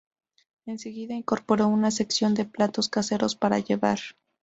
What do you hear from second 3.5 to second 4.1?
llevar.